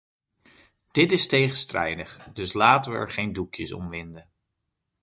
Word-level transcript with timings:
Dit 0.91 1.11
is 1.11 1.27
tegenstrijdig, 1.27 2.27
dus 2.33 2.53
laten 2.53 2.91
we 2.91 2.97
er 2.97 3.11
geen 3.11 3.33
doekjes 3.33 3.71
om 3.73 3.89
winden. 3.89 4.29